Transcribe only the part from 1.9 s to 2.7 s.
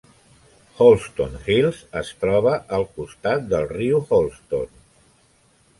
es troba